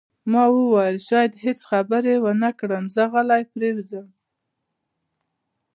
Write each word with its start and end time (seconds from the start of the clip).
ما 0.31 0.43
وویل: 0.55 0.97
شاید 1.07 1.33
هیڅ 1.45 1.59
خبرې 1.69 2.15
ونه 2.23 2.49
کړم، 2.59 2.83
زه 2.95 3.03
غلی 3.13 3.43
پرېوځم. 3.53 4.07